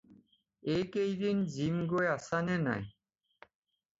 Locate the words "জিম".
1.53-1.75